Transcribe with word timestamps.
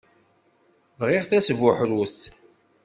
Bɣiɣ 0.99 1.23
tasbuḥrut. 1.29 2.19